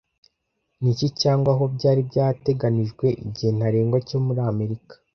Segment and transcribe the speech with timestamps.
[0.81, 4.93] Niki cyangwa aho byari byateganijwe igihe ntarengwa cyo muri Amerika